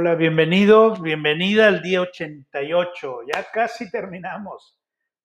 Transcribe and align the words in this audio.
Hola, 0.00 0.14
bienvenidos, 0.14 1.02
bienvenida 1.02 1.66
al 1.66 1.82
día 1.82 2.00
88. 2.02 3.22
Ya 3.34 3.44
casi 3.52 3.90
terminamos. 3.90 4.78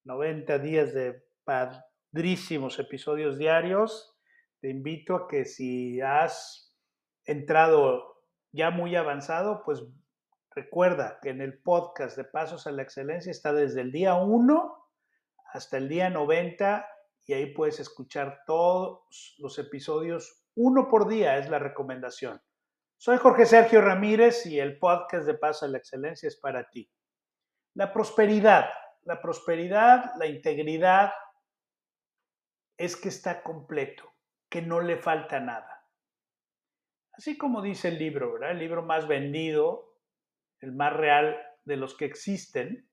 90 0.03 0.57
días 0.57 0.95
de 0.95 1.23
padrísimos 1.43 2.79
episodios 2.79 3.37
diarios. 3.37 4.17
Te 4.61 4.71
invito 4.71 5.15
a 5.15 5.27
que 5.27 5.45
si 5.45 6.01
has 6.01 6.75
entrado 7.23 8.23
ya 8.51 8.71
muy 8.71 8.95
avanzado, 8.95 9.61
pues 9.63 9.83
recuerda 10.55 11.19
que 11.21 11.29
en 11.29 11.41
el 11.41 11.61
podcast 11.61 12.17
de 12.17 12.23
Pasos 12.23 12.65
a 12.65 12.71
la 12.71 12.81
Excelencia 12.81 13.29
está 13.29 13.53
desde 13.53 13.81
el 13.81 13.91
día 13.91 14.15
1 14.15 14.89
hasta 15.53 15.77
el 15.77 15.87
día 15.87 16.09
90 16.09 16.83
y 17.27 17.33
ahí 17.33 17.53
puedes 17.53 17.79
escuchar 17.79 18.39
todos 18.47 19.35
los 19.37 19.59
episodios, 19.59 20.43
uno 20.55 20.87
por 20.87 21.07
día 21.07 21.37
es 21.37 21.47
la 21.47 21.59
recomendación. 21.59 22.41
Soy 23.03 23.17
Jorge 23.17 23.45
Sergio 23.45 23.81
Ramírez 23.81 24.45
y 24.45 24.61
el 24.61 24.79
podcast 24.79 25.25
de 25.25 25.33
Paso 25.33 25.65
a 25.65 25.67
la 25.67 25.77
Excelencia 25.77 26.25
es 26.25 26.37
para 26.37 26.69
ti. 26.69 26.89
La 27.73 27.91
prosperidad, 27.91 28.69
la 29.01 29.21
prosperidad, 29.21 30.13
la 30.17 30.25
integridad 30.25 31.11
es 32.77 32.95
que 32.95 33.09
está 33.09 33.43
completo, 33.43 34.09
que 34.49 34.61
no 34.61 34.79
le 34.79 34.95
falta 34.95 35.41
nada. 35.41 35.85
Así 37.11 37.37
como 37.37 37.61
dice 37.61 37.89
el 37.89 37.99
libro, 37.99 38.31
¿verdad? 38.31 38.51
El 38.51 38.59
libro 38.59 38.83
más 38.83 39.05
vendido, 39.05 39.97
el 40.61 40.71
más 40.71 40.93
real 40.93 41.37
de 41.65 41.75
los 41.75 41.97
que 41.97 42.05
existen, 42.05 42.89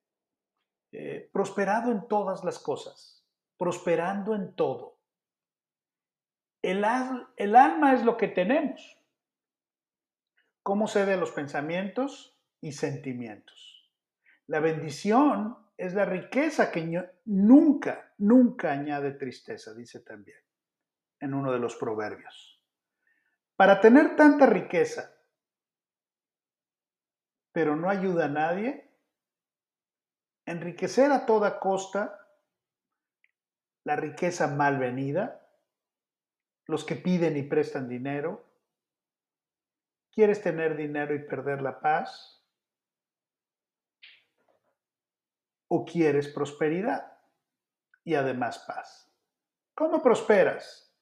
eh, 0.90 1.30
prosperado 1.32 1.92
en 1.92 2.08
todas 2.08 2.42
las 2.42 2.58
cosas, 2.58 3.24
prosperando 3.56 4.34
en 4.34 4.56
todo. 4.56 4.98
El, 6.62 6.84
el 7.36 7.54
alma 7.54 7.94
es 7.94 8.04
lo 8.04 8.16
que 8.16 8.26
tenemos 8.26 8.99
cómo 10.62 10.86
se 10.86 11.06
de 11.06 11.16
los 11.16 11.30
pensamientos 11.32 12.38
y 12.60 12.72
sentimientos. 12.72 13.90
La 14.46 14.60
bendición 14.60 15.56
es 15.76 15.94
la 15.94 16.04
riqueza 16.04 16.70
que 16.70 17.10
nunca, 17.24 18.12
nunca 18.18 18.72
añade 18.72 19.12
tristeza, 19.12 19.74
dice 19.74 20.00
también 20.00 20.38
en 21.20 21.34
uno 21.34 21.52
de 21.52 21.58
los 21.58 21.76
proverbios. 21.76 22.60
Para 23.56 23.80
tener 23.80 24.16
tanta 24.16 24.46
riqueza, 24.46 25.14
pero 27.52 27.76
no 27.76 27.90
ayuda 27.90 28.24
a 28.26 28.28
nadie, 28.28 28.90
enriquecer 30.46 31.12
a 31.12 31.26
toda 31.26 31.60
costa 31.60 32.18
la 33.84 33.96
riqueza 33.96 34.48
mal 34.48 34.78
venida, 34.78 35.46
los 36.66 36.84
que 36.84 36.96
piden 36.96 37.36
y 37.36 37.42
prestan 37.42 37.88
dinero, 37.88 38.49
¿Quieres 40.12 40.42
tener 40.42 40.76
dinero 40.76 41.14
y 41.14 41.20
perder 41.20 41.62
la 41.62 41.80
paz? 41.80 42.44
¿O 45.68 45.84
quieres 45.84 46.28
prosperidad 46.28 47.16
y 48.02 48.14
además 48.14 48.58
paz? 48.66 49.08
¿Cómo 49.74 50.02
prosperas? 50.02 50.92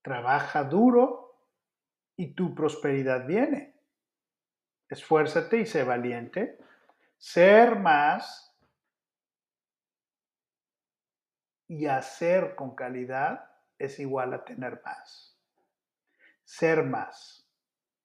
Trabaja 0.00 0.64
duro 0.64 1.38
y 2.16 2.34
tu 2.34 2.54
prosperidad 2.54 3.26
viene. 3.26 3.78
Esfuérzate 4.88 5.58
y 5.58 5.66
sé 5.66 5.84
valiente. 5.84 6.58
Ser 7.18 7.78
más 7.78 8.56
y 11.68 11.86
hacer 11.86 12.54
con 12.54 12.74
calidad 12.74 13.50
es 13.78 13.98
igual 13.98 14.32
a 14.32 14.44
tener 14.44 14.80
más. 14.84 15.38
Ser 16.44 16.82
más 16.82 17.43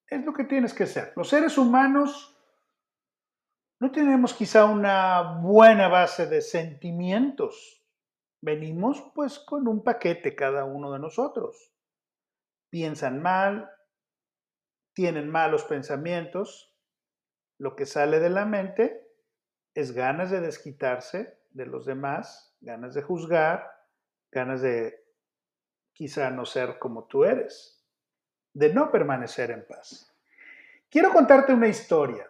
es 0.09 0.25
lo 0.25 0.33
que 0.33 0.43
tienes 0.43 0.73
que 0.73 0.87
ser. 0.87 1.13
Los 1.15 1.29
seres 1.29 1.57
humanos 1.57 2.35
no 3.79 3.91
tenemos 3.91 4.33
quizá 4.33 4.65
una 4.65 5.39
buena 5.41 5.87
base 5.87 6.25
de 6.27 6.41
sentimientos. 6.41 7.83
Venimos 8.41 9.11
pues 9.13 9.39
con 9.39 9.67
un 9.67 9.83
paquete 9.83 10.35
cada 10.35 10.65
uno 10.65 10.91
de 10.91 10.99
nosotros. 10.99 11.73
Piensan 12.69 13.21
mal, 13.21 13.69
tienen 14.93 15.29
malos 15.29 15.63
pensamientos. 15.63 16.75
Lo 17.59 17.75
que 17.75 17.85
sale 17.85 18.19
de 18.19 18.29
la 18.29 18.45
mente 18.45 19.07
es 19.75 19.91
ganas 19.91 20.31
de 20.31 20.41
desquitarse 20.41 21.39
de 21.51 21.65
los 21.65 21.85
demás, 21.85 22.55
ganas 22.61 22.93
de 22.93 23.01
juzgar, 23.01 23.69
ganas 24.31 24.61
de 24.61 25.05
quizá 25.93 26.29
no 26.31 26.45
ser 26.45 26.79
como 26.79 27.05
tú 27.07 27.23
eres 27.23 27.78
de 28.59 28.73
no 28.73 28.91
permanecer 28.91 29.51
en 29.51 29.65
paz. 29.65 30.13
Quiero 30.89 31.13
contarte 31.13 31.53
una 31.53 31.69
historia. 31.69 32.29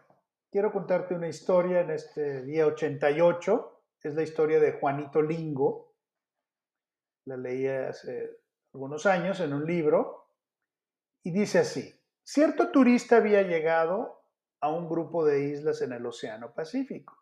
Quiero 0.52 0.72
contarte 0.72 1.16
una 1.16 1.28
historia 1.28 1.82
en 1.82 1.90
este 1.90 2.44
día 2.44 2.68
88. 2.68 3.82
Es 4.04 4.14
la 4.14 4.22
historia 4.22 4.60
de 4.60 4.74
Juanito 4.74 5.24
Lingo. 5.24 5.96
La 7.26 7.36
leí 7.36 7.66
hace 7.66 8.42
algunos 8.76 9.08
años 9.08 9.40
en 9.40 9.54
un 9.54 9.66
libro. 9.66 10.28
Y 11.24 11.32
dice 11.32 11.60
así, 11.60 12.00
cierto 12.24 12.70
turista 12.70 13.18
había 13.18 13.42
llegado 13.42 14.22
a 14.62 14.70
un 14.70 14.88
grupo 14.88 15.26
de 15.26 15.46
islas 15.46 15.82
en 15.82 15.94
el 15.94 16.06
Océano 16.06 16.54
Pacífico. 16.54 17.18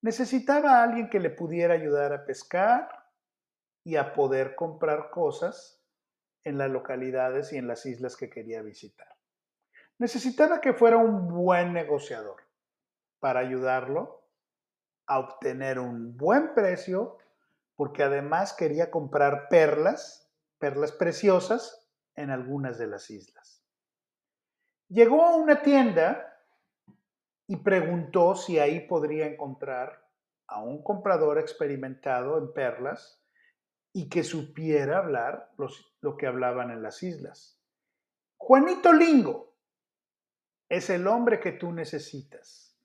Necesitaba 0.00 0.78
a 0.78 0.84
alguien 0.84 1.10
que 1.10 1.18
le 1.18 1.30
pudiera 1.30 1.74
ayudar 1.74 2.12
a 2.12 2.24
pescar 2.24 2.88
y 3.82 3.96
a 3.96 4.14
poder 4.14 4.54
comprar 4.54 5.10
cosas 5.10 5.81
en 6.44 6.58
las 6.58 6.70
localidades 6.70 7.52
y 7.52 7.58
en 7.58 7.68
las 7.68 7.86
islas 7.86 8.16
que 8.16 8.30
quería 8.30 8.62
visitar. 8.62 9.08
Necesitaba 9.98 10.60
que 10.60 10.72
fuera 10.72 10.96
un 10.96 11.28
buen 11.28 11.72
negociador 11.72 12.42
para 13.20 13.40
ayudarlo 13.40 14.26
a 15.06 15.18
obtener 15.18 15.78
un 15.78 16.16
buen 16.16 16.54
precio, 16.54 17.18
porque 17.76 18.02
además 18.02 18.52
quería 18.52 18.90
comprar 18.90 19.48
perlas, 19.48 20.30
perlas 20.58 20.92
preciosas, 20.92 21.82
en 22.14 22.30
algunas 22.30 22.78
de 22.78 22.86
las 22.86 23.10
islas. 23.10 23.64
Llegó 24.88 25.24
a 25.24 25.36
una 25.36 25.62
tienda 25.62 26.38
y 27.46 27.56
preguntó 27.56 28.34
si 28.34 28.58
ahí 28.58 28.80
podría 28.86 29.26
encontrar 29.26 30.06
a 30.46 30.62
un 30.62 30.82
comprador 30.82 31.38
experimentado 31.38 32.38
en 32.38 32.52
perlas 32.52 33.21
y 33.92 34.08
que 34.08 34.24
supiera 34.24 34.98
hablar 34.98 35.52
lo 36.00 36.16
que 36.16 36.26
hablaban 36.26 36.70
en 36.70 36.82
las 36.82 37.02
islas. 37.02 37.58
Juanito 38.38 38.92
Lingo 38.92 39.54
es 40.68 40.90
el 40.90 41.06
hombre 41.06 41.38
que 41.38 41.52
tú 41.52 41.72
necesitas, 41.72 42.76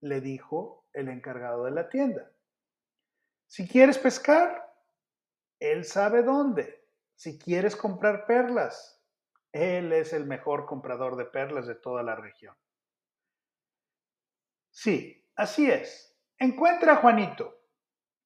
le 0.00 0.20
dijo 0.20 0.86
el 0.92 1.08
encargado 1.08 1.64
de 1.64 1.72
la 1.72 1.88
tienda. 1.88 2.30
Si 3.48 3.68
quieres 3.68 3.98
pescar, 3.98 4.72
él 5.58 5.84
sabe 5.84 6.22
dónde. 6.22 6.86
Si 7.16 7.38
quieres 7.38 7.76
comprar 7.76 8.26
perlas, 8.26 9.02
él 9.52 9.92
es 9.92 10.12
el 10.12 10.26
mejor 10.26 10.66
comprador 10.66 11.16
de 11.16 11.24
perlas 11.24 11.66
de 11.66 11.74
toda 11.74 12.02
la 12.02 12.16
región. 12.16 12.56
Sí, 14.70 15.24
así 15.36 15.70
es. 15.70 16.16
Encuentra 16.38 16.94
a 16.94 16.96
Juanito. 16.96 17.60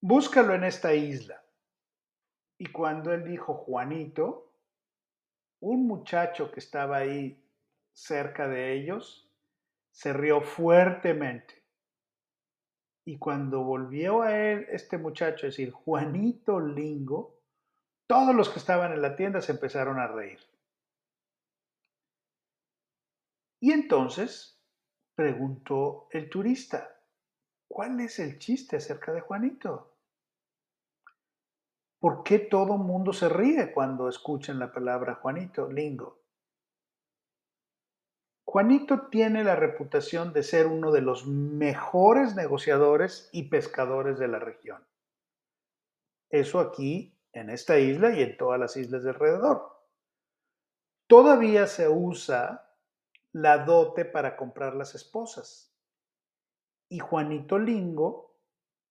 Búscalo 0.00 0.55
en 0.55 0.65
esta 0.65 0.95
isla. 0.95 1.43
Y 2.59 2.67
cuando 2.67 3.13
él 3.13 3.25
dijo 3.25 3.55
Juanito, 3.55 4.53
un 5.61 5.87
muchacho 5.87 6.51
que 6.51 6.61
estaba 6.61 6.99
ahí 6.99 7.45
cerca 7.93 8.49
de 8.49 8.75
ellos 8.75 9.31
se 9.91 10.13
rió 10.13 10.41
fuertemente. 10.41 11.63
Y 13.05 13.19
cuando 13.19 13.63
volvió 13.63 14.23
a 14.23 14.37
él 14.37 14.67
este 14.71 14.99
muchacho 14.99 15.47
a 15.47 15.51
decir 15.51 15.71
Juanito 15.71 16.60
Lingo, 16.60 17.39
todos 18.07 18.34
los 18.34 18.51
que 18.51 18.59
estaban 18.59 18.93
en 18.93 19.03
la 19.03 19.16
tienda 19.16 19.41
se 19.41 19.53
empezaron 19.53 19.99
a 19.99 20.09
reír. 20.09 20.39
Y 23.61 23.72
entonces 23.72 24.61
preguntó 25.15 26.09
el 26.13 26.28
turista, 26.31 27.01
¿cuál 27.66 27.99
es 28.01 28.19
el 28.19 28.39
chiste 28.39 28.77
acerca 28.77 29.13
de 29.13 29.21
Juanito? 29.21 29.97
¿Por 32.00 32.22
qué 32.22 32.39
todo 32.39 32.77
mundo 32.77 33.12
se 33.12 33.28
ríe 33.28 33.72
cuando 33.72 34.09
escuchan 34.09 34.59
la 34.59 34.72
palabra 34.72 35.16
Juanito, 35.16 35.71
lingo? 35.71 36.21
Juanito 38.45 39.09
tiene 39.09 39.45
la 39.45 39.56
reputación 39.56 40.33
de 40.33 40.42
ser 40.42 40.68
uno 40.68 40.92
de 40.92 41.03
los 41.03 41.27
mejores 41.27 42.34
negociadores 42.34 43.28
y 43.33 43.50
pescadores 43.50 44.18
de 44.18 44.28
la 44.28 44.39
región. 44.39 44.86
Eso 46.30 46.60
aquí, 46.60 47.18
en 47.33 47.50
esta 47.50 47.78
isla 47.78 48.15
y 48.15 48.22
en 48.22 48.36
todas 48.36 48.59
las 48.60 48.77
islas 48.77 49.03
de 49.03 49.10
alrededor. 49.10 49.78
Todavía 51.09 51.66
se 51.66 51.89
usa 51.89 52.74
la 53.33 53.65
dote 53.65 54.04
para 54.04 54.36
comprar 54.36 54.74
las 54.74 54.94
esposas. 54.94 55.74
Y 56.89 57.01
Juanito 57.01 57.59
Lingo 57.59 58.39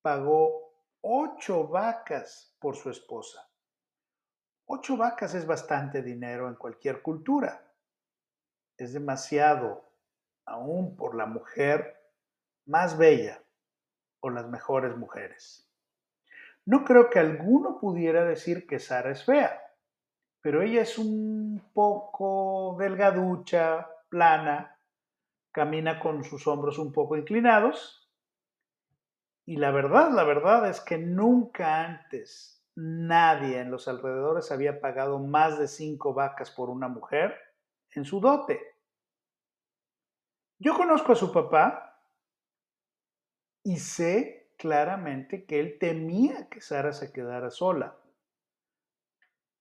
pagó 0.01 0.66
ocho 1.01 1.67
vacas 1.67 2.55
por 2.59 2.75
su 2.75 2.89
esposa. 2.89 3.47
Ocho 4.65 4.97
vacas 4.97 5.33
es 5.33 5.45
bastante 5.45 6.01
dinero 6.01 6.47
en 6.47 6.55
cualquier 6.55 7.01
cultura. 7.01 7.71
Es 8.77 8.93
demasiado 8.93 9.89
aún 10.45 10.95
por 10.95 11.15
la 11.15 11.25
mujer 11.25 11.97
más 12.65 12.97
bella 12.97 13.41
o 14.19 14.29
las 14.29 14.47
mejores 14.47 14.95
mujeres. 14.97 15.69
No 16.65 16.83
creo 16.83 17.09
que 17.09 17.19
alguno 17.19 17.79
pudiera 17.79 18.25
decir 18.25 18.67
que 18.67 18.79
Sara 18.79 19.11
es 19.11 19.23
fea, 19.23 19.61
pero 20.41 20.61
ella 20.61 20.81
es 20.81 20.97
un 20.97 21.71
poco 21.73 22.75
delgaducha, 22.77 23.87
plana, 24.09 24.77
camina 25.51 25.99
con 25.99 26.23
sus 26.23 26.45
hombros 26.45 26.77
un 26.77 26.91
poco 26.91 27.15
inclinados. 27.15 28.06
Y 29.47 29.55
la 29.55 29.71
verdad, 29.71 30.11
la 30.11 30.25
verdad 30.25 30.69
es 30.69 30.81
que 30.81 30.97
nunca 30.97 31.85
antes 31.85 32.61
nadie 32.75 33.61
en 33.61 33.71
los 33.71 33.87
alrededores 33.87 34.51
había 34.51 34.81
pagado 34.81 35.19
más 35.19 35.57
de 35.57 35.69
cinco 35.69 36.13
vacas 36.13 36.51
por 36.51 36.69
una 36.69 36.89
mujer 36.89 37.33
en 37.91 38.03
su 38.03 38.19
dote. 38.19 38.75
Yo 40.59 40.75
conozco 40.75 41.13
a 41.13 41.15
su 41.15 41.31
papá 41.31 42.03
y 43.63 43.77
sé 43.77 44.51
claramente 44.57 45.45
que 45.45 45.61
él 45.61 45.77
temía 45.79 46.49
que 46.49 46.59
Sara 46.59 46.91
se 46.91 47.13
quedara 47.13 47.49
sola 47.49 47.97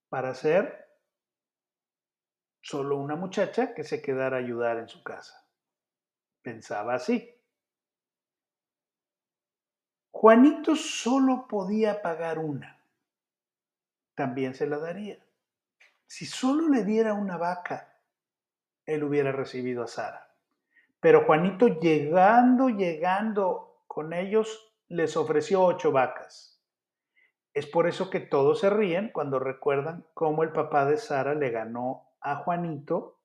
para 0.09 0.35
ser 0.35 0.89
solo 2.61 2.97
una 2.97 3.15
muchacha 3.15 3.73
que 3.73 3.85
se 3.85 4.03
quedara 4.03 4.39
a 4.39 4.41
ayudar 4.41 4.79
en 4.79 4.89
su 4.89 5.05
casa. 5.05 5.49
Pensaba 6.43 6.95
así. 6.95 7.36
Juanito 10.19 10.75
solo 10.77 11.47
podía 11.47 12.01
pagar 12.01 12.39
una. 12.39 12.81
También 14.15 14.55
se 14.55 14.67
la 14.67 14.79
daría. 14.79 15.19
Si 16.07 16.25
solo 16.25 16.71
le 16.71 16.85
diera 16.85 17.13
una 17.13 17.37
vaca, 17.37 18.01
él 18.87 19.05
hubiera 19.05 19.31
recibido 19.31 19.83
a 19.83 19.87
Sara. 19.87 20.35
Pero 21.01 21.27
Juanito 21.27 21.69
llegando, 21.69 22.71
llegando 22.71 23.83
con 23.87 24.15
ellos, 24.15 24.73
les 24.89 25.19
ofreció 25.19 25.63
ocho 25.63 25.93
vacas. 25.93 26.63
Es 27.53 27.67
por 27.67 27.87
eso 27.87 28.09
que 28.09 28.21
todos 28.21 28.61
se 28.61 28.71
ríen 28.71 29.11
cuando 29.13 29.39
recuerdan 29.39 30.07
cómo 30.15 30.45
el 30.45 30.51
papá 30.51 30.87
de 30.87 30.97
Sara 30.97 31.35
le 31.35 31.51
ganó 31.51 32.09
a 32.23 32.37
Juanito, 32.37 33.21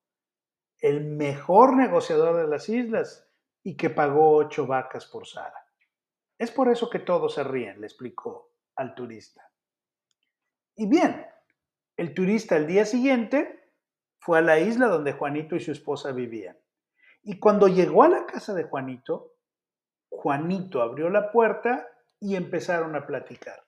el 0.80 1.06
mejor 1.06 1.78
negociador 1.78 2.36
de 2.36 2.48
las 2.50 2.68
islas, 2.68 3.32
y 3.64 3.78
que 3.78 3.90
pagó 3.90 4.36
ocho 4.36 4.68
vacas 4.68 5.06
por 5.06 5.26
Sara. 5.26 5.61
Es 6.42 6.50
por 6.50 6.70
eso 6.70 6.90
que 6.90 6.98
todos 6.98 7.36
se 7.36 7.44
ríen, 7.44 7.80
le 7.80 7.86
explicó 7.86 8.50
al 8.76 8.96
turista. 8.96 9.48
Y 10.76 10.90
bien, 10.90 11.24
el 11.96 12.16
turista 12.16 12.56
al 12.56 12.66
día 12.66 12.84
siguiente 12.84 13.72
fue 14.18 14.40
a 14.40 14.42
la 14.42 14.58
isla 14.58 14.88
donde 14.88 15.14
Juanito 15.14 15.56
y 15.56 15.60
su 15.60 15.72
esposa 15.72 16.12
vivían. 16.14 16.58
Y 17.22 17.38
cuando 17.38 17.68
llegó 17.68 18.02
a 18.02 18.10
la 18.10 18.26
casa 18.26 18.56
de 18.56 18.64
Juanito, 18.64 19.36
Juanito 20.10 20.82
abrió 20.82 21.12
la 21.12 21.32
puerta 21.32 21.88
y 22.20 22.36
empezaron 22.36 22.96
a 22.96 23.06
platicar. 23.06 23.64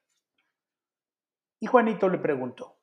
Y 1.60 1.68
Juanito 1.68 2.10
le 2.10 2.18
preguntó, 2.18 2.80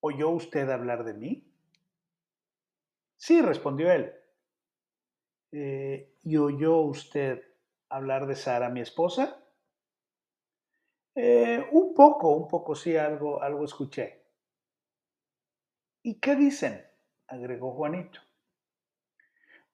¿oyó 0.00 0.30
usted 0.30 0.70
hablar 0.70 1.04
de 1.04 1.12
mí? 1.12 1.46
Sí, 3.18 3.42
respondió 3.42 3.92
él. 3.92 4.14
Eh, 5.52 6.16
¿Y 6.22 6.38
oyó 6.38 6.78
usted 6.78 7.51
hablar 7.92 8.26
de 8.26 8.34
Sara, 8.34 8.68
mi 8.70 8.80
esposa? 8.80 9.38
Eh, 11.14 11.64
un 11.72 11.94
poco, 11.94 12.34
un 12.34 12.48
poco, 12.48 12.74
sí, 12.74 12.96
algo, 12.96 13.42
algo 13.42 13.64
escuché. 13.64 14.22
¿Y 16.02 16.18
qué 16.18 16.34
dicen? 16.34 16.84
agregó 17.28 17.72
Juanito. 17.72 18.20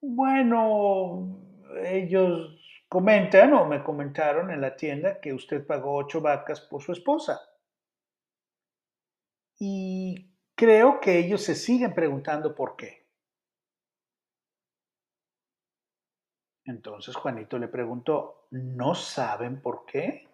Bueno, 0.00 1.40
ellos 1.82 2.84
comentan 2.88 3.52
o 3.52 3.64
me 3.66 3.82
comentaron 3.82 4.50
en 4.50 4.60
la 4.60 4.76
tienda 4.76 5.20
que 5.20 5.32
usted 5.32 5.66
pagó 5.66 5.96
ocho 5.96 6.20
vacas 6.20 6.60
por 6.60 6.82
su 6.82 6.92
esposa. 6.92 7.40
Y 9.58 10.30
creo 10.54 11.00
que 11.00 11.18
ellos 11.18 11.42
se 11.42 11.54
siguen 11.54 11.94
preguntando 11.94 12.54
por 12.54 12.76
qué. 12.76 13.07
Entonces 16.68 17.16
Juanito 17.16 17.58
le 17.58 17.66
preguntó, 17.66 18.46
¿no 18.50 18.94
saben 18.94 19.62
por 19.62 19.86
qué? 19.86 20.28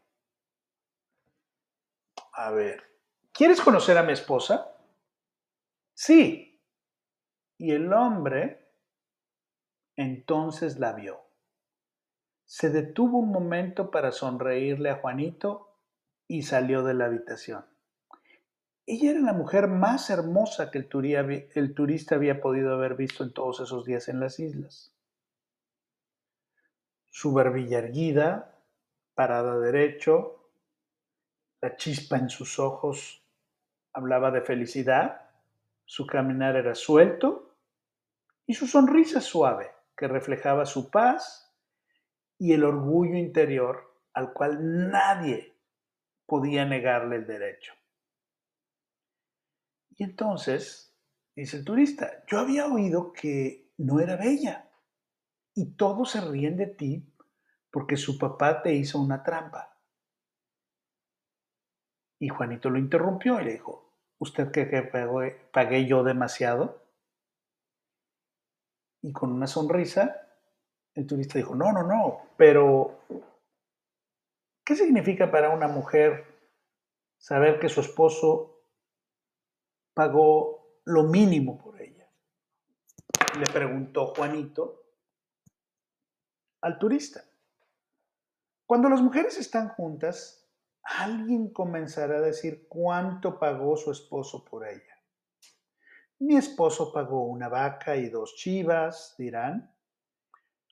A 2.32 2.50
ver, 2.50 2.82
¿quieres 3.32 3.60
conocer 3.60 3.96
a 3.96 4.02
mi 4.02 4.12
esposa? 4.12 4.76
Sí. 5.94 6.60
Y 7.56 7.70
el 7.70 7.92
hombre 7.92 8.68
entonces 9.94 10.80
la 10.80 10.92
vio. 10.94 11.20
Se 12.46 12.68
detuvo 12.68 13.18
un 13.18 13.30
momento 13.30 13.92
para 13.92 14.10
sonreírle 14.10 14.90
a 14.90 14.96
Juanito 14.96 15.78
y 16.26 16.42
salió 16.42 16.82
de 16.82 16.94
la 16.94 17.04
habitación. 17.04 17.64
Ella 18.86 19.12
era 19.12 19.20
la 19.20 19.34
mujer 19.34 19.68
más 19.68 20.10
hermosa 20.10 20.72
que 20.72 20.78
el, 20.78 21.74
turista 21.74 22.16
había 22.16 22.40
podido 22.40 22.74
haber 22.74 22.96
visto 22.96 23.22
en 23.22 23.32
todos 23.32 23.60
esos 23.60 23.84
días 23.84 24.08
en 24.08 24.18
las 24.18 24.40
islas. 24.40 24.93
Su 27.16 27.32
barbilla 27.32 27.78
erguida, 27.78 28.58
parada 29.14 29.60
derecho, 29.60 30.50
la 31.60 31.76
chispa 31.76 32.16
en 32.16 32.28
sus 32.28 32.58
ojos 32.58 33.24
hablaba 33.92 34.32
de 34.32 34.40
felicidad, 34.40 35.30
su 35.84 36.08
caminar 36.08 36.56
era 36.56 36.74
suelto 36.74 37.54
y 38.46 38.54
su 38.54 38.66
sonrisa 38.66 39.20
suave 39.20 39.70
que 39.96 40.08
reflejaba 40.08 40.66
su 40.66 40.90
paz 40.90 41.54
y 42.36 42.52
el 42.52 42.64
orgullo 42.64 43.16
interior 43.16 43.94
al 44.12 44.32
cual 44.32 44.90
nadie 44.90 45.54
podía 46.26 46.64
negarle 46.64 47.14
el 47.14 47.28
derecho. 47.28 47.74
Y 49.90 50.02
entonces, 50.02 50.92
dice 51.36 51.58
el 51.58 51.64
turista, 51.64 52.24
yo 52.26 52.40
había 52.40 52.66
oído 52.66 53.12
que 53.12 53.70
no 53.76 54.00
era 54.00 54.16
bella 54.16 54.68
y 55.54 55.76
todos 55.76 56.10
se 56.10 56.20
ríen 56.20 56.56
de 56.56 56.66
ti 56.66 57.14
porque 57.70 57.96
su 57.96 58.18
papá 58.18 58.62
te 58.62 58.74
hizo 58.74 59.00
una 59.00 59.22
trampa. 59.22 59.78
Y 62.20 62.28
Juanito 62.28 62.70
lo 62.70 62.78
interrumpió 62.78 63.40
y 63.40 63.44
le 63.44 63.52
dijo, 63.52 63.92
¿usted 64.18 64.50
cree 64.50 64.68
que 64.68 64.82
pagué 65.52 65.86
yo 65.86 66.02
demasiado? 66.02 66.82
Y 69.02 69.12
con 69.12 69.32
una 69.32 69.46
sonrisa, 69.46 70.28
el 70.94 71.06
turista 71.06 71.38
dijo, 71.38 71.54
no, 71.54 71.72
no, 71.72 71.82
no, 71.82 72.28
pero 72.36 73.00
¿qué 74.64 74.76
significa 74.76 75.30
para 75.30 75.50
una 75.50 75.68
mujer 75.68 76.24
saber 77.18 77.60
que 77.60 77.68
su 77.68 77.80
esposo 77.80 78.62
pagó 79.92 80.80
lo 80.84 81.02
mínimo 81.04 81.58
por 81.58 81.80
ella? 81.82 82.08
Le 83.38 83.46
preguntó 83.46 84.14
Juanito 84.14 84.83
al 86.64 86.78
turista. 86.78 87.22
Cuando 88.64 88.88
las 88.88 89.02
mujeres 89.02 89.38
están 89.38 89.68
juntas, 89.68 90.48
alguien 90.82 91.52
comenzará 91.52 92.16
a 92.16 92.22
decir 92.22 92.66
cuánto 92.68 93.38
pagó 93.38 93.76
su 93.76 93.92
esposo 93.92 94.42
por 94.46 94.66
ella. 94.66 94.98
Mi 96.20 96.36
esposo 96.36 96.90
pagó 96.90 97.26
una 97.26 97.50
vaca 97.50 97.96
y 97.96 98.08
dos 98.08 98.34
chivas, 98.36 99.14
dirán. 99.18 99.76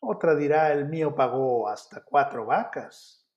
Otra 0.01 0.35
dirá, 0.35 0.73
el 0.73 0.89
mío 0.89 1.15
pagó 1.15 1.69
hasta 1.69 2.03
cuatro 2.03 2.47
vacas. 2.47 3.29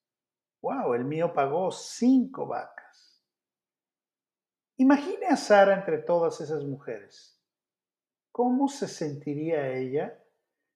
Wow, 0.61 0.93
el 0.93 1.03
mío 1.03 1.33
pagó 1.33 1.71
cinco 1.71 2.47
vacas. 2.47 3.21
Imagine 4.77 5.27
a 5.27 5.35
Sara 5.35 5.73
entre 5.75 5.97
todas 5.97 6.39
esas 6.39 6.63
mujeres. 6.63 7.37
¿Cómo 8.31 8.69
se 8.69 8.87
sentiría 8.87 9.73
ella 9.73 10.24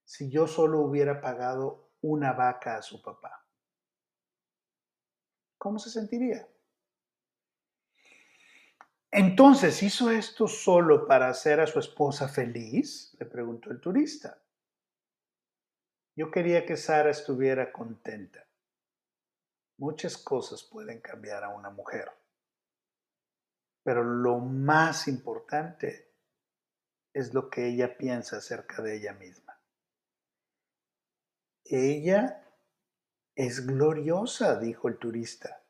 si 0.09 0.27
yo 0.27 0.47
solo 0.47 0.79
hubiera 0.79 1.21
pagado 1.21 1.91
una 2.01 2.33
vaca 2.33 2.77
a 2.77 2.81
su 2.81 2.99
papá? 2.99 3.45
¿Cómo 5.55 5.77
se 5.77 5.91
sentiría? 5.91 6.47
Entonces, 9.11 9.83
¿hizo 9.83 10.09
esto 10.09 10.47
solo 10.47 11.05
para 11.05 11.29
hacer 11.29 11.59
a 11.59 11.67
su 11.67 11.77
esposa 11.77 12.27
feliz? 12.27 13.15
Le 13.19 13.27
preguntó 13.27 13.69
el 13.69 13.79
turista. 13.79 14.41
Yo 16.15 16.31
quería 16.31 16.65
que 16.65 16.75
Sara 16.75 17.11
estuviera 17.11 17.71
contenta. 17.71 18.43
Muchas 19.77 20.17
cosas 20.17 20.63
pueden 20.63 21.01
cambiar 21.01 21.43
a 21.43 21.49
una 21.49 21.69
mujer, 21.69 22.09
pero 23.83 24.03
lo 24.03 24.39
más 24.39 25.07
importante 25.07 26.15
es 27.13 27.31
lo 27.31 27.47
que 27.47 27.67
ella 27.67 27.95
piensa 27.95 28.37
acerca 28.37 28.81
de 28.81 28.97
ella 28.97 29.13
misma. 29.13 29.48
Ella 31.71 32.43
es 33.35 33.67
gloriosa, 33.67 34.59
dijo 34.59 34.87
el 34.87 34.97
turista. 34.97 35.61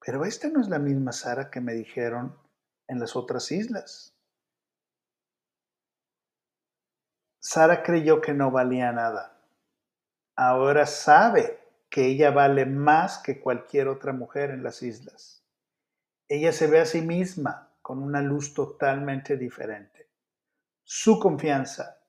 Pero 0.00 0.24
esta 0.24 0.48
no 0.48 0.62
es 0.62 0.68
la 0.68 0.78
misma 0.78 1.12
Sara 1.12 1.50
que 1.50 1.60
me 1.60 1.74
dijeron 1.74 2.38
en 2.86 2.98
las 2.98 3.14
otras 3.14 3.52
islas. 3.52 4.16
Sara 7.38 7.82
creyó 7.82 8.22
que 8.22 8.32
no 8.32 8.50
valía 8.50 8.90
nada. 8.92 9.38
Ahora 10.34 10.86
sabe 10.86 11.60
que 11.90 12.06
ella 12.06 12.30
vale 12.30 12.64
más 12.64 13.18
que 13.18 13.40
cualquier 13.40 13.88
otra 13.88 14.14
mujer 14.14 14.50
en 14.50 14.62
las 14.62 14.82
islas. 14.82 15.44
Ella 16.28 16.52
se 16.52 16.66
ve 16.66 16.80
a 16.80 16.86
sí 16.86 17.02
misma 17.02 17.74
con 17.82 18.02
una 18.02 18.22
luz 18.22 18.54
totalmente 18.54 19.36
diferente. 19.36 20.08
Su 20.82 21.18
confianza, 21.18 22.00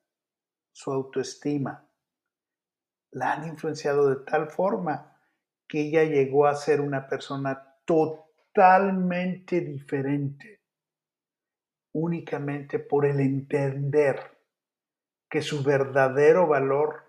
su 0.72 0.90
autoestima, 0.90 1.89
la 3.12 3.32
han 3.32 3.48
influenciado 3.48 4.08
de 4.08 4.24
tal 4.24 4.48
forma 4.48 5.16
que 5.66 5.82
ella 5.82 6.04
llegó 6.04 6.46
a 6.46 6.54
ser 6.54 6.80
una 6.80 7.06
persona 7.06 7.76
totalmente 7.84 9.60
diferente, 9.60 10.62
únicamente 11.92 12.78
por 12.78 13.06
el 13.06 13.20
entender 13.20 14.38
que 15.28 15.42
su 15.42 15.62
verdadero 15.62 16.46
valor 16.46 17.04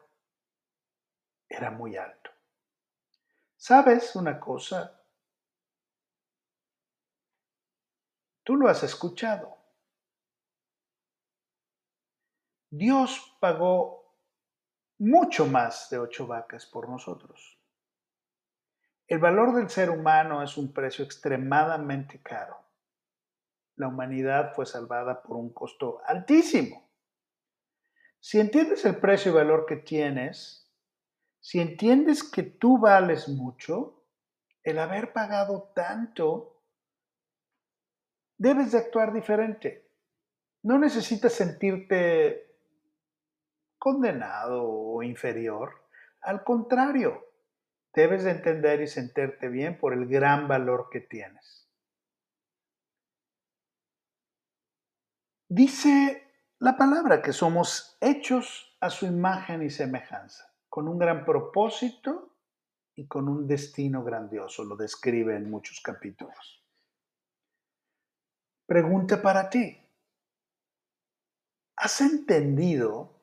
era 1.49 1.71
muy 1.71 1.97
alto. 1.97 2.31
¿Sabes 3.57 4.15
una 4.15 4.39
cosa? 4.39 5.03
Tú 8.43 8.55
lo 8.55 8.67
has 8.67 8.83
escuchado. 8.83 9.57
Dios 12.71 13.37
pagó 13.39 14.00
mucho 15.01 15.47
más 15.47 15.89
de 15.89 15.97
ocho 15.97 16.27
vacas 16.27 16.67
por 16.67 16.87
nosotros. 16.87 17.59
El 19.07 19.17
valor 19.17 19.55
del 19.55 19.67
ser 19.67 19.89
humano 19.89 20.43
es 20.43 20.57
un 20.57 20.71
precio 20.71 21.03
extremadamente 21.03 22.21
caro. 22.21 22.55
La 23.77 23.87
humanidad 23.87 24.53
fue 24.53 24.67
salvada 24.67 25.23
por 25.23 25.37
un 25.37 25.51
costo 25.51 26.01
altísimo. 26.05 26.87
Si 28.19 28.39
entiendes 28.39 28.85
el 28.85 28.97
precio 28.97 29.31
y 29.31 29.35
valor 29.35 29.65
que 29.65 29.77
tienes, 29.77 30.71
si 31.39 31.59
entiendes 31.59 32.23
que 32.23 32.43
tú 32.43 32.77
vales 32.77 33.27
mucho, 33.27 34.03
el 34.61 34.77
haber 34.77 35.13
pagado 35.13 35.71
tanto, 35.73 36.61
debes 38.37 38.71
de 38.71 38.77
actuar 38.77 39.13
diferente. 39.13 39.89
No 40.61 40.77
necesitas 40.77 41.33
sentirte 41.33 42.50
condenado 43.81 44.63
o 44.63 45.01
inferior. 45.01 45.73
Al 46.21 46.43
contrario, 46.43 47.25
debes 47.95 48.23
de 48.23 48.29
entender 48.29 48.79
y 48.79 48.87
sentirte 48.87 49.49
bien 49.49 49.79
por 49.79 49.93
el 49.93 50.05
gran 50.05 50.47
valor 50.47 50.89
que 50.91 50.99
tienes. 51.01 51.67
Dice 55.49 56.31
la 56.59 56.77
palabra 56.77 57.23
que 57.23 57.33
somos 57.33 57.97
hechos 57.99 58.77
a 58.81 58.91
su 58.91 59.07
imagen 59.07 59.63
y 59.63 59.71
semejanza, 59.71 60.53
con 60.69 60.87
un 60.87 60.99
gran 60.99 61.25
propósito 61.25 62.35
y 62.95 63.07
con 63.07 63.27
un 63.27 63.47
destino 63.47 64.03
grandioso, 64.03 64.63
lo 64.63 64.75
describe 64.75 65.35
en 65.35 65.49
muchos 65.49 65.81
capítulos. 65.81 66.63
Pregunta 68.67 69.23
para 69.23 69.49
ti. 69.49 69.75
¿Has 71.77 71.99
entendido 72.01 73.20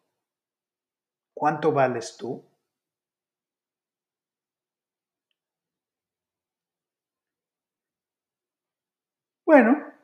cuánto 1.39 1.71
vales 1.71 2.17
tú? 2.17 2.45
Bueno, 9.47 9.95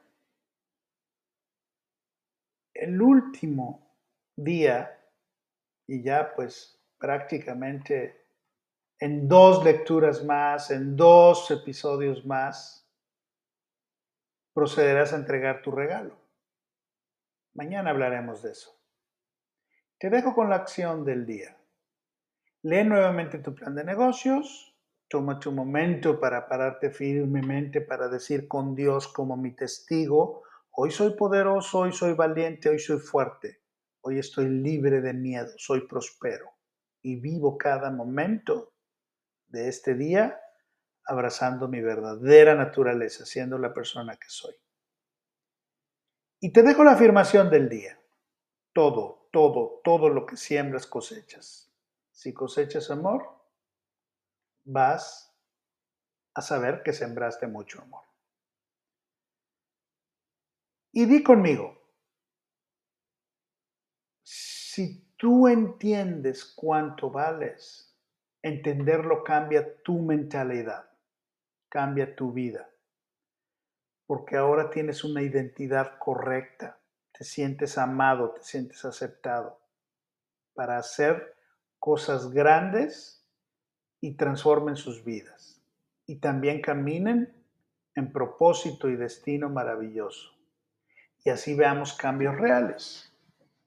el 2.72 3.02
último 3.02 3.96
día, 4.36 4.96
y 5.88 6.04
ya 6.04 6.32
pues 6.36 6.80
prácticamente 6.98 8.28
en 9.00 9.26
dos 9.26 9.64
lecturas 9.64 10.24
más, 10.24 10.70
en 10.70 10.94
dos 10.94 11.50
episodios 11.50 12.24
más, 12.24 12.88
procederás 14.54 15.12
a 15.12 15.16
entregar 15.16 15.62
tu 15.62 15.72
regalo. 15.72 16.16
Mañana 17.54 17.90
hablaremos 17.90 18.40
de 18.42 18.52
eso. 18.52 18.83
Te 20.04 20.10
dejo 20.10 20.34
con 20.34 20.50
la 20.50 20.56
acción 20.56 21.02
del 21.02 21.24
día. 21.24 21.56
Lee 22.60 22.84
nuevamente 22.84 23.38
tu 23.38 23.54
plan 23.54 23.74
de 23.74 23.84
negocios, 23.84 24.76
toma 25.08 25.40
tu 25.40 25.50
momento 25.50 26.20
para 26.20 26.46
pararte 26.46 26.90
firmemente, 26.90 27.80
para 27.80 28.08
decir 28.08 28.46
con 28.46 28.74
Dios 28.74 29.08
como 29.08 29.34
mi 29.38 29.56
testigo, 29.56 30.42
Hoy 30.72 30.90
soy 30.90 31.16
poderoso, 31.16 31.78
hoy 31.78 31.92
soy 31.92 32.12
valiente, 32.12 32.68
hoy 32.68 32.78
soy 32.78 32.98
fuerte, 32.98 33.62
hoy 34.02 34.18
estoy 34.18 34.50
libre 34.50 35.00
de 35.00 35.14
miedo, 35.14 35.54
soy 35.56 35.88
prospero 35.88 36.50
y 37.00 37.18
vivo 37.18 37.56
cada 37.56 37.90
momento 37.90 38.74
de 39.46 39.68
este 39.68 39.94
día 39.94 40.38
abrazando 41.06 41.66
mi 41.66 41.80
verdadera 41.80 42.54
naturaleza, 42.54 43.24
siendo 43.24 43.56
la 43.56 43.72
persona 43.72 44.16
que 44.16 44.28
soy. 44.28 44.54
Y 46.40 46.52
te 46.52 46.62
dejo 46.62 46.84
la 46.84 46.92
afirmación 46.92 47.48
del 47.48 47.70
día. 47.70 47.98
Todo, 48.74 49.23
todo, 49.34 49.80
todo 49.82 50.08
lo 50.10 50.26
que 50.26 50.36
siembras 50.36 50.86
cosechas. 50.86 51.68
Si 52.12 52.32
cosechas 52.32 52.88
amor, 52.88 53.36
vas 54.62 55.36
a 56.34 56.40
saber 56.40 56.84
que 56.84 56.92
sembraste 56.92 57.48
mucho 57.48 57.82
amor. 57.82 58.04
Y 60.92 61.06
di 61.06 61.24
conmigo, 61.24 61.76
si 64.22 65.12
tú 65.16 65.48
entiendes 65.48 66.44
cuánto 66.44 67.10
vales, 67.10 67.92
entenderlo 68.40 69.24
cambia 69.24 69.82
tu 69.82 69.98
mentalidad, 69.98 70.88
cambia 71.68 72.14
tu 72.14 72.32
vida, 72.32 72.70
porque 74.06 74.36
ahora 74.36 74.70
tienes 74.70 75.02
una 75.02 75.22
identidad 75.22 75.98
correcta, 75.98 76.78
te 77.16 77.24
sientes 77.24 77.78
amado, 77.78 78.32
te 78.32 78.42
sientes 78.42 78.84
aceptado 78.84 79.60
para 80.54 80.76
hacer 80.78 81.36
cosas 81.78 82.30
grandes 82.30 83.24
y 84.00 84.16
transformen 84.16 84.76
sus 84.76 85.04
vidas 85.04 85.62
y 86.06 86.16
también 86.16 86.60
caminen 86.60 87.32
en 87.94 88.12
propósito 88.12 88.88
y 88.88 88.96
destino 88.96 89.48
maravilloso 89.48 90.34
y 91.24 91.30
así 91.30 91.54
veamos 91.54 91.94
cambios 91.94 92.36
reales 92.36 93.10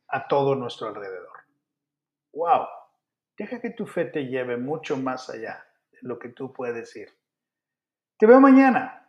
a 0.07 0.27
todo 0.27 0.55
nuestro 0.55 0.89
alrededor. 0.89 1.37
¡Wow! 2.33 2.67
Deja 3.35 3.59
que 3.59 3.71
tu 3.71 3.87
fe 3.87 4.05
te 4.05 4.27
lleve 4.27 4.57
mucho 4.57 4.95
más 4.95 5.29
allá 5.29 5.65
de 5.91 5.99
lo 6.01 6.19
que 6.19 6.29
tú 6.29 6.53
puedes 6.53 6.95
ir. 6.95 7.09
Te 8.17 8.25
veo 8.25 8.39
mañana. 8.39 9.06